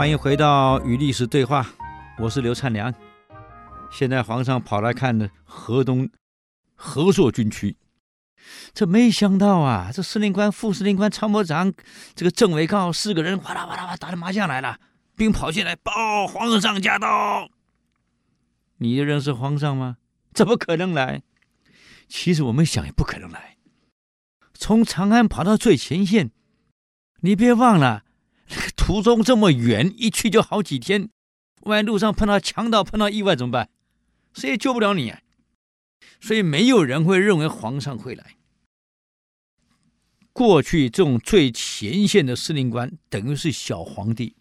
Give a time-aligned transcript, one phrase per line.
[0.00, 1.74] 欢迎回到与历史对话，
[2.18, 2.90] 我是刘灿良。
[3.92, 6.08] 现在皇上跑来看的河东
[6.74, 7.76] 和硕军区，
[8.72, 11.70] 这没想到啊，这司令官、副司令官、参谋长，
[12.14, 14.78] 这个政委高四个人哗啦哗啦哗打着麻将来了，
[15.16, 17.50] 兵跑进来报皇上驾到。
[18.78, 19.98] 你认识皇上吗？
[20.32, 21.20] 怎么可能来？
[22.08, 23.58] 其实我们想也不可能来。
[24.54, 26.30] 从长安跑到最前线，
[27.20, 28.04] 你别忘了。
[28.90, 31.10] 途中这么远，一去就好几天，
[31.60, 33.70] 万一路上碰到强盗、碰到意外怎么办？
[34.32, 35.20] 谁也救不了你啊！
[36.20, 38.34] 所以没有人会认为皇上会来。
[40.32, 44.34] 过去这种最前线的司令官等于是小皇帝，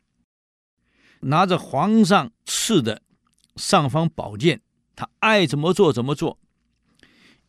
[1.20, 3.04] 拿着皇上赐的
[3.56, 4.62] 尚方宝剑，
[4.96, 6.40] 他爱怎么做怎么做。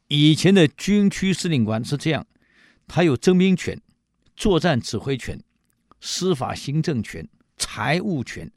[0.09, 2.27] 以前的军区司令官是这样，
[2.87, 3.81] 他有征兵权、
[4.37, 5.43] 作战指挥权。
[6.01, 8.51] 司法行政权、财务权、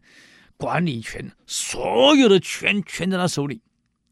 [0.58, 3.62] 管理权，所有的权全在他手里，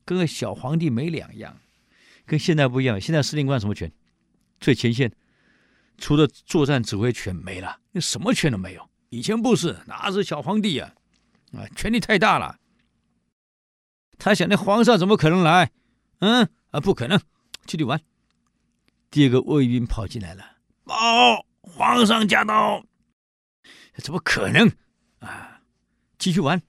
[0.03, 1.57] 跟个小皇帝没两样。
[2.25, 3.91] 跟现在不一样，现在司令官什么权？
[4.59, 5.11] 最前线，
[5.97, 8.89] 除了作战指挥权没了，那什么权都没有。
[9.09, 10.93] 以前不是，哪是小皇帝啊？
[11.53, 12.57] 啊，权力太大了。
[14.17, 15.71] 他想，那皇上怎么可能来？
[16.19, 17.19] 嗯啊，不可能，
[17.65, 17.99] 出去玩。
[19.09, 20.45] 第二个卫兵跑进来了，
[20.83, 22.85] 报皇上驾到。
[23.97, 24.71] 怎么可能
[25.19, 25.61] 啊！
[26.17, 26.61] 继续玩，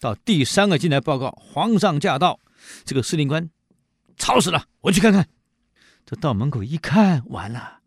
[0.00, 2.40] 到第三个进来报告，皇上驾到。
[2.84, 3.50] 这个司令官
[4.16, 5.28] 吵死了，我去看看。
[6.06, 7.80] 这到门口一看，完了，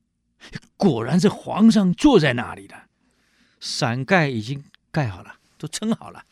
[0.75, 2.75] 果然是皇上坐在那里的。
[3.59, 6.23] 伞盖已经盖好了，都撑好了。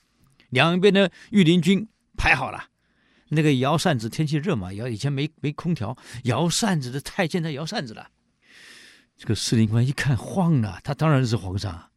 [0.50, 2.70] 两边的御林军排好了。
[3.30, 8.10] 那个摇扇子，天气热嘛，摇以前没没空调，摇扇子的太监在摇扇子了。
[9.18, 11.90] 这个司令官一看慌了，他当然是皇上。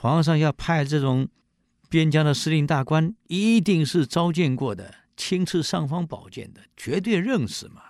[0.00, 1.28] 皇上要派这种
[1.90, 7.82] 边疆的司令大官，一定是召见过的，亲赐尚方宝剑的，绝对认识嘛。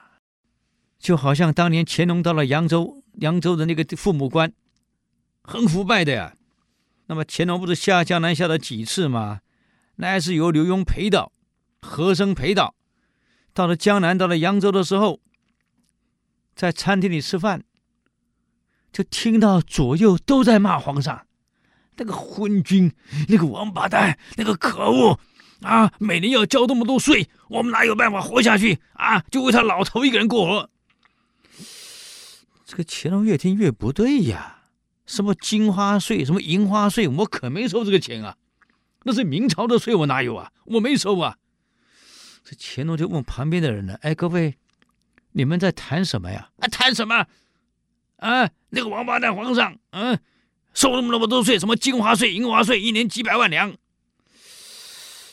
[0.99, 4.51] 就好像当年乾隆到了扬州，扬州的那个父母官，
[5.43, 6.35] 很腐败的呀。
[7.09, 9.41] 那么乾隆不是下江南下了几次吗？
[9.97, 11.31] 那还是由刘墉陪导，
[11.83, 12.75] 和珅陪导。
[13.53, 15.21] 到了江南，到了扬州的时候，
[16.55, 17.65] 在餐厅里吃饭，
[18.91, 21.27] 就听到左右都在骂皇上。
[21.99, 22.91] 那个昏君，
[23.29, 25.19] 那个王八蛋，那个可恶
[25.63, 25.93] 啊！
[25.99, 29.21] 每年要交这么多税，我们哪有办法活下去啊？
[29.31, 30.71] 就为他老头一个人过活。
[32.65, 34.63] 这个乾隆越听越不对呀，
[35.07, 38.37] 什么金花税，什么银花税，我可没收这个钱啊！
[39.03, 40.53] 那是明朝的税，我哪有啊？
[40.67, 41.37] 我没收啊！
[42.45, 44.55] 这乾隆就问旁边的人了：“哎，各位，
[45.33, 46.51] 你们在谈什么呀？
[46.59, 47.27] 啊，谈什么？
[48.19, 50.19] 啊，那个王八蛋皇上，嗯、”
[50.79, 53.77] 收那么那么多税，什么金花税、银花税，一年几百万两。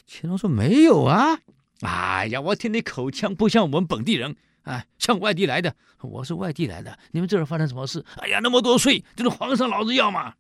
[0.08, 1.40] 乾隆说没有啊！
[1.82, 5.76] 哎呀，我听你口腔不像我们本地人，啊，像外地来的。
[6.02, 8.04] 我是外地来的，你们这儿发生什么事？
[8.16, 10.34] 哎呀，那么多税，这是皇上老子要嘛。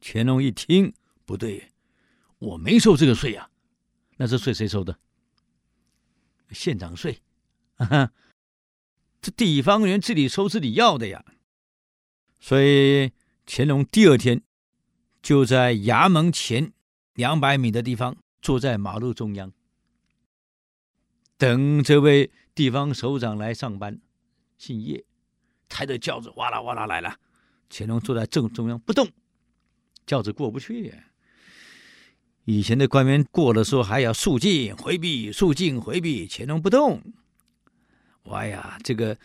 [0.00, 0.94] 乾隆一听
[1.26, 1.68] 不对，
[2.38, 3.50] 我没收这个税呀，
[4.16, 4.96] 那这税谁收的？
[6.52, 7.20] 县长税，
[7.76, 8.10] 啊，
[9.20, 11.22] 这地方人自己收自己要的呀，
[12.40, 13.12] 所以。
[13.44, 14.42] 乾隆第二天
[15.20, 16.72] 就在衙门前
[17.14, 19.52] 两百米的地方，坐在马路中央，
[21.36, 24.00] 等这位地方首长来上班。
[24.56, 25.04] 姓叶，
[25.68, 27.16] 抬着轿子哇啦哇啦来了。
[27.68, 29.08] 乾隆坐在正中央不动，
[30.06, 30.94] 轿子过不去。
[32.44, 36.28] 以前的官员过的时候还要肃静回避，肃静回避。
[36.30, 37.02] 乾隆不动，
[38.24, 39.18] 哇呀，这个。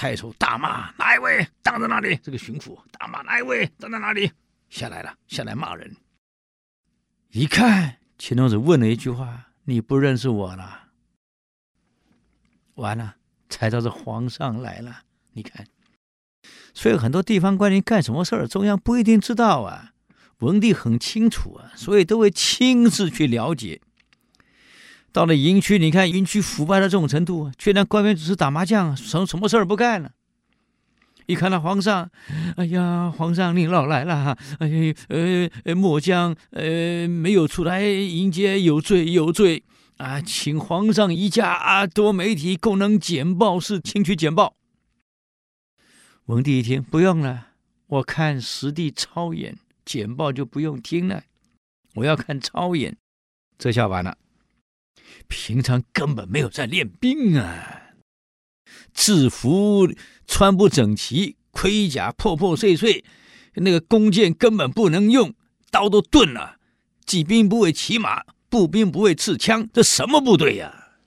[0.00, 2.18] 太守大骂哪一位挡在那里？
[2.22, 4.32] 这个巡抚大骂哪一位挡在哪里？
[4.70, 5.94] 下来了，下来骂人。
[7.32, 10.88] 一看，乾隆子问了一句话：“你不认识我了？”
[12.76, 13.16] 完了，
[13.50, 15.02] 才知道是皇上来了。
[15.34, 15.66] 你看，
[16.72, 19.92] 所以很多地方官员干什么事儿，中央不一定知道啊。
[20.38, 23.82] 文帝很清楚啊，所以都会亲自去了解。
[25.12, 30.12] 到了营区，你看营区腐败到这种程度，居然官员只是打麻将，什什么事儿不干了。
[31.26, 32.10] 一看到皇上，
[32.56, 34.94] 哎呀，皇上您老来了哈，哎呀，
[35.64, 39.62] 呃，末将呃没有出来迎接，有罪有罪
[39.98, 44.54] 啊，请皇上移驾啊，多媒体功能简报室，听取简报。
[46.26, 47.48] 文帝一听不用了，
[47.86, 51.22] 我看实地操演，简报就不用听了，
[51.94, 52.96] 我要看操演，
[53.58, 54.16] 这下完了。
[55.28, 57.94] 平常根本没有在练兵啊，
[58.92, 59.92] 制服
[60.26, 63.04] 穿不整齐，盔甲破破碎碎，
[63.54, 65.34] 那个弓箭根本不能用，
[65.70, 66.56] 刀都钝了，
[67.06, 70.98] 骑兵不会骑马，步兵不会刺枪，这什么部队呀？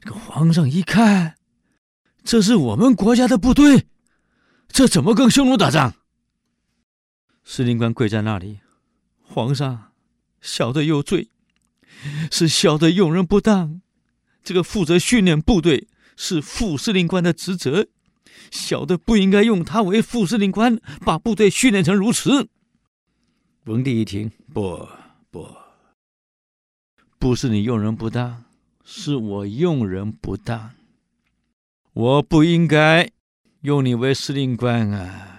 [0.00, 1.36] 这个皇上一看，
[2.22, 3.86] 这是我们国家的部队，
[4.68, 5.94] 这怎么跟匈奴打仗？
[7.42, 8.60] 司令官跪在那里，
[9.22, 9.92] 皇上，
[10.40, 11.28] 小的有罪，
[12.30, 13.80] 是小的用人不当。
[14.42, 17.88] 这个负责训练部队是副司令官的职责，
[18.50, 22.48] 小的不应该用他为副司令官，把部队训练成如此。
[23.64, 24.86] 文帝一听，不
[25.30, 25.48] 不，
[27.18, 28.44] 不是你用人不当，
[28.84, 30.72] 是我用人不当。
[31.94, 33.10] 我不应该
[33.62, 35.30] 用你为司令官啊！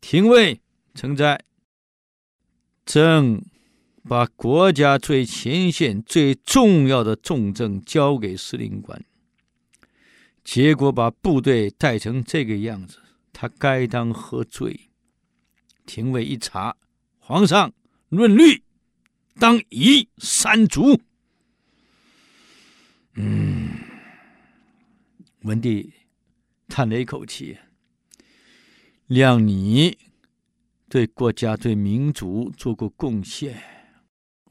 [0.00, 0.60] 廷尉
[0.94, 1.42] 臣在，
[2.84, 3.42] 朕
[4.08, 9.04] 把国家最前线、最重要的重政交给司令官，
[10.42, 12.98] 结果把部队带成这个样子，
[13.32, 14.88] 他该当何罪？
[15.86, 16.76] 廷尉一查，
[17.18, 17.72] 皇上
[18.08, 18.62] 论律，
[19.38, 21.00] 当夷三族。
[23.14, 23.70] 嗯，
[25.42, 25.92] 文帝
[26.68, 27.58] 叹了一口气，
[29.08, 29.98] 谅你
[30.88, 33.62] 对国家、对民族做过贡献，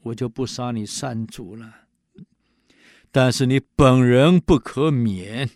[0.02, 1.86] 我就不杀你三族了。
[3.10, 5.50] 但是你本人不可免，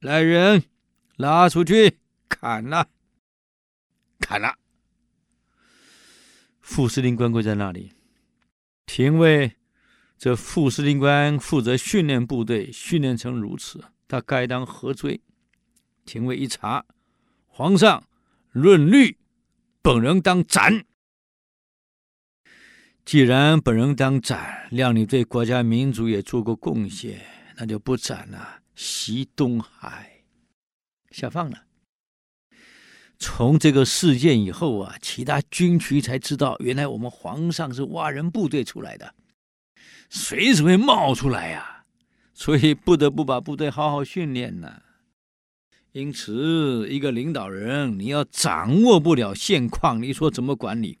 [0.00, 0.64] 来人，
[1.16, 2.88] 拉出去砍了，
[4.18, 4.58] 砍了。
[6.60, 7.92] 副司令官跪在那里，
[8.86, 9.56] 廷尉，
[10.18, 15.20] 这副司令官负责训练部队，训练成如此，他该当何罪？
[16.04, 16.84] 廷尉一查，
[17.46, 18.02] 皇上
[18.50, 19.18] 论律，
[19.80, 20.84] 本人当斩。
[23.04, 27.20] 既然本人当斩，谅你对国家民族也做过贡献，
[27.56, 30.22] 那就不斩了，袭东海，
[31.10, 31.64] 下放了。
[33.18, 39.14] 从这个事件以后啊，其他军区才知道，原来我们皇上是挖人部队出来的，
[40.08, 41.84] 随时会冒出来呀、
[42.32, 44.80] 所以不得不把部队好好训练呢。
[45.92, 50.98] 因此，一个领导人你要掌握不了现况，你说怎么管理？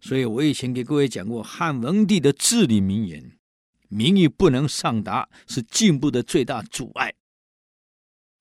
[0.00, 3.38] 所以我以前给各位讲过汉文帝的至理名言：
[3.88, 7.14] 民意不能上达是进步的最大阻碍，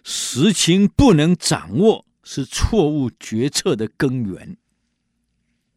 [0.04, 2.06] 实情不能掌握。
[2.30, 4.58] 是错误决策的根源，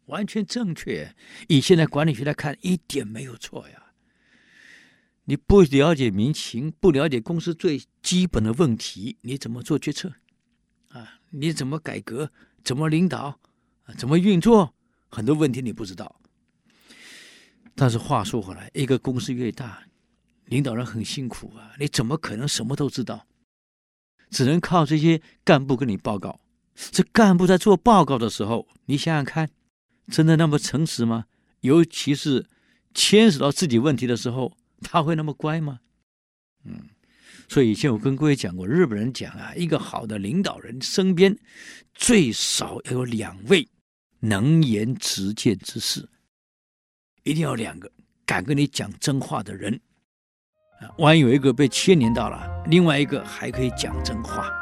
[0.07, 1.15] 完全正确。
[1.47, 3.93] 以现在管理学来看，一点没有错呀。
[5.23, 10.11] 你不了解民情，不了解公司最基本的问题，你怎么做决策？
[10.89, 12.29] 啊，你怎么改革？
[12.65, 13.39] 怎么领导？
[13.83, 14.75] 啊怎么运作？
[15.11, 16.19] 很多问题你不知道。
[17.75, 19.83] 但是话说回来，一个公司越大，
[20.45, 21.73] 领导人很辛苦啊。
[21.77, 23.27] 你怎么可能什么都知道？
[24.29, 26.39] 只能靠这些干部跟你报告。
[26.73, 29.49] 这干部在做报告的时候，你想想看，
[30.07, 31.25] 真的那么诚实吗？
[31.59, 32.47] 尤其是
[32.93, 35.81] 牵扯到自己问题的时候，他会那么乖吗？
[36.63, 36.89] 嗯，
[37.49, 41.37] 所以以前我跟各位讲过，日本人讲啊，一个好的领导人身边
[41.93, 43.67] 最少要有两位
[44.21, 46.07] 能言直谏之士，
[47.23, 47.91] 一定要两个
[48.25, 49.81] 敢跟你讲真话的人。
[50.79, 54.60] 啊，万一有一个被牵连到了，另外一个还可以讲真话。